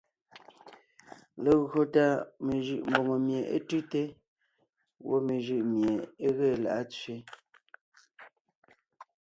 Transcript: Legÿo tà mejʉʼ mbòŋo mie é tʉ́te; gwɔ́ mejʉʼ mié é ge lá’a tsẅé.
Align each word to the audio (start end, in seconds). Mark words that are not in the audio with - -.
Legÿo 1.43 1.81
tà 1.93 2.05
mejʉʼ 2.45 2.81
mbòŋo 2.89 3.15
mie 3.25 3.39
é 3.55 3.57
tʉ́te; 3.67 4.01
gwɔ́ 5.03 5.19
mejʉʼ 5.27 5.61
mié 5.71 5.91
é 6.25 6.29
ge 6.37 6.47
lá’a 6.63 6.81
tsẅé. 6.91 7.15